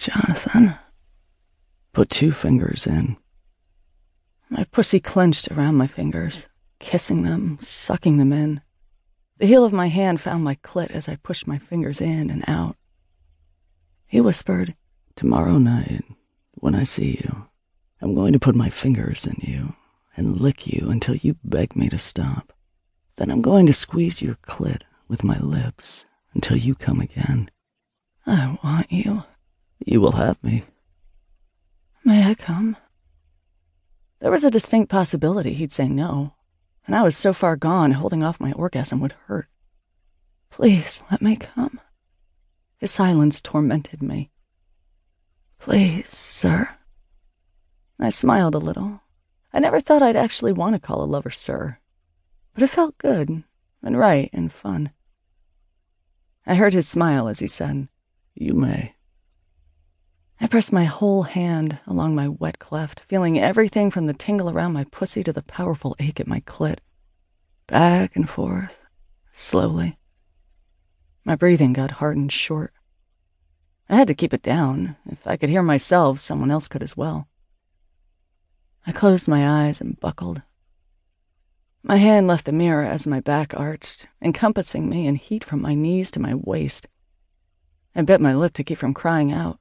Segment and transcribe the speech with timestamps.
[0.00, 0.76] Jonathan.
[1.92, 3.18] Put two fingers in.
[4.48, 6.48] My pussy clenched around my fingers,
[6.78, 8.62] kissing them, sucking them in.
[9.36, 12.42] The heel of my hand found my clit as I pushed my fingers in and
[12.48, 12.76] out.
[14.06, 14.74] He whispered,
[15.16, 16.04] Tomorrow night,
[16.54, 17.48] when I see you,
[18.00, 19.74] I'm going to put my fingers in you
[20.16, 22.54] and lick you until you beg me to stop.
[23.16, 27.50] Then I'm going to squeeze your clit with my lips until you come again.
[28.26, 29.24] I want you.
[29.84, 30.64] You will have me.
[32.04, 32.76] May I come?
[34.20, 36.34] There was a distinct possibility he'd say no,
[36.86, 39.48] and I was so far gone, holding off my orgasm would hurt.
[40.50, 41.80] Please let me come.
[42.78, 44.30] His silence tormented me.
[45.58, 46.68] Please, sir.
[47.98, 49.02] I smiled a little.
[49.52, 51.78] I never thought I'd actually want to call a lover sir,
[52.54, 53.44] but it felt good
[53.82, 54.92] and right and fun.
[56.46, 57.88] I heard his smile as he said,
[58.34, 58.94] You may.
[60.42, 64.72] I pressed my whole hand along my wet cleft, feeling everything from the tingle around
[64.72, 66.78] my pussy to the powerful ache at my clit.
[67.66, 68.80] Back and forth,
[69.32, 69.98] slowly.
[71.26, 72.72] My breathing got hard and short.
[73.90, 74.96] I had to keep it down.
[75.10, 77.28] If I could hear myself, someone else could as well.
[78.86, 80.40] I closed my eyes and buckled.
[81.82, 85.74] My hand left the mirror as my back arched, encompassing me in heat from my
[85.74, 86.86] knees to my waist.
[87.94, 89.58] I bit my lip to keep from crying out.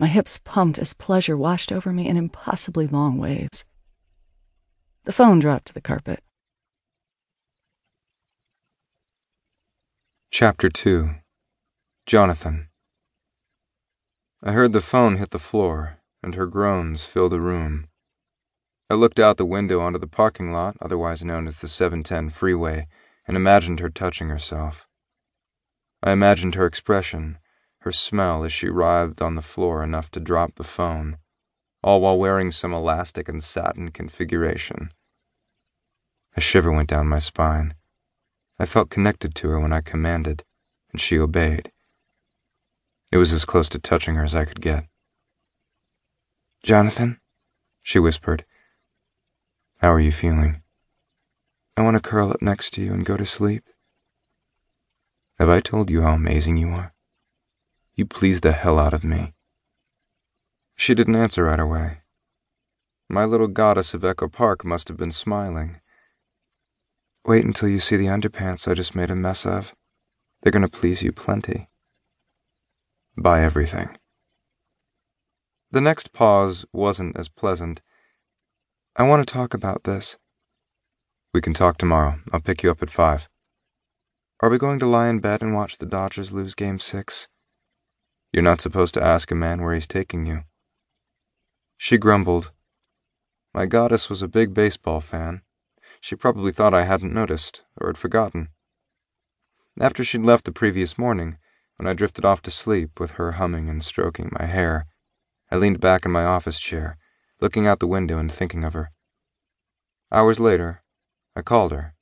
[0.00, 3.64] My hips pumped as pleasure washed over me in impossibly long waves.
[5.04, 6.22] The phone dropped to the carpet.
[10.30, 11.16] Chapter 2
[12.06, 12.68] Jonathan
[14.40, 17.88] I heard the phone hit the floor, and her groans fill the room.
[18.88, 22.86] I looked out the window onto the parking lot, otherwise known as the 710 freeway,
[23.26, 24.86] and imagined her touching herself.
[26.04, 27.38] I imagined her expression,
[27.88, 31.16] her smell as she writhed on the floor enough to drop the phone,
[31.82, 34.90] all while wearing some elastic and satin configuration.
[36.36, 37.72] A shiver went down my spine.
[38.58, 40.44] I felt connected to her when I commanded,
[40.92, 41.72] and she obeyed.
[43.10, 44.84] It was as close to touching her as I could get.
[46.62, 47.20] Jonathan,
[47.80, 48.44] she whispered,
[49.78, 50.60] How are you feeling?
[51.74, 53.64] I want to curl up next to you and go to sleep.
[55.38, 56.92] Have I told you how amazing you are?
[57.98, 59.34] You please the hell out of me.
[60.76, 61.98] She didn't answer right away.
[63.08, 65.80] My little goddess of Echo Park must have been smiling.
[67.26, 69.74] Wait until you see the underpants I just made a mess of.
[70.40, 71.70] They're going to please you plenty.
[73.16, 73.98] Buy everything.
[75.72, 77.80] The next pause wasn't as pleasant.
[78.94, 80.18] I want to talk about this.
[81.34, 82.20] We can talk tomorrow.
[82.32, 83.28] I'll pick you up at five.
[84.40, 87.26] Are we going to lie in bed and watch the Dodgers lose game six?
[88.32, 90.42] You're not supposed to ask a man where he's taking you.
[91.76, 92.50] She grumbled.
[93.54, 95.42] My goddess was a big baseball fan.
[96.00, 98.48] She probably thought I hadn't noticed, or had forgotten.
[99.80, 101.38] After she'd left the previous morning,
[101.76, 104.86] when I drifted off to sleep with her humming and stroking my hair,
[105.50, 106.98] I leaned back in my office chair,
[107.40, 108.90] looking out the window and thinking of her.
[110.12, 110.82] Hours later,
[111.34, 111.94] I called her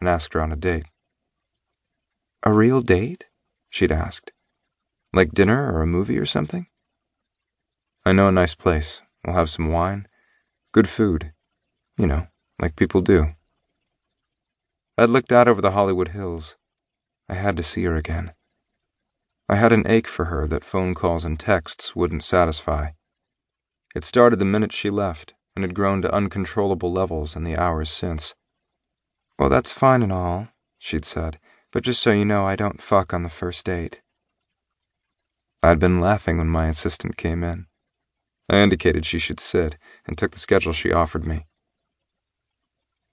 [0.00, 0.90] and asked her on a date.
[2.44, 3.26] A real date?
[3.68, 4.32] she'd asked.
[5.18, 6.68] Like dinner or a movie or something?
[8.06, 9.02] I know a nice place.
[9.26, 10.06] We'll have some wine.
[10.70, 11.32] Good food.
[11.96, 12.28] You know,
[12.62, 13.34] like people do.
[14.96, 16.56] I'd looked out over the Hollywood Hills.
[17.28, 18.32] I had to see her again.
[19.48, 22.90] I had an ache for her that phone calls and texts wouldn't satisfy.
[23.96, 27.90] It started the minute she left, and had grown to uncontrollable levels in the hours
[27.90, 28.36] since.
[29.36, 31.40] Well, that's fine and all, she'd said,
[31.72, 34.00] but just so you know, I don't fuck on the first date.
[35.62, 37.66] I'd been laughing when my assistant came in.
[38.48, 39.76] I indicated she should sit
[40.06, 41.46] and took the schedule she offered me.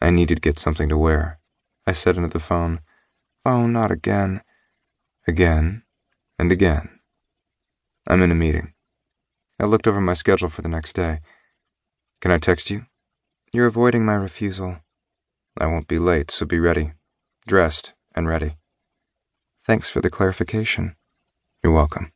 [0.00, 1.38] I needed to get something to wear.
[1.86, 2.80] I said into the phone,
[3.46, 4.42] Oh, not again.
[5.26, 5.84] Again
[6.38, 6.98] and again.
[8.08, 8.72] I'm in a meeting.
[9.60, 11.20] I looked over my schedule for the next day.
[12.20, 12.86] Can I text you?
[13.52, 14.78] You're avoiding my refusal.
[15.60, 16.92] I won't be late, so be ready.
[17.46, 18.56] Dressed and ready.
[19.64, 20.96] Thanks for the clarification.
[21.62, 22.12] You're welcome.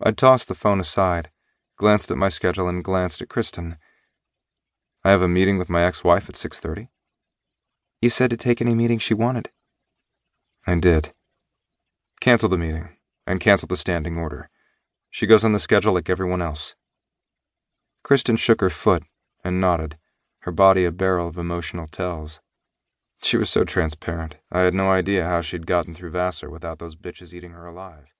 [0.00, 1.30] I tossed the phone aside,
[1.76, 3.76] glanced at my schedule, and glanced at Kristen.
[5.04, 6.88] I have a meeting with my ex-wife at 6.30.
[8.00, 9.50] You said to take any meeting she wanted.
[10.66, 11.12] I did.
[12.20, 12.90] Cancel the meeting,
[13.26, 14.50] and cancel the standing order.
[15.10, 16.74] She goes on the schedule like everyone else.
[18.04, 19.02] Kristen shook her foot
[19.42, 19.96] and nodded,
[20.40, 22.40] her body a barrel of emotional tells.
[23.22, 26.94] She was so transparent, I had no idea how she'd gotten through Vassar without those
[26.94, 28.14] bitches eating her alive.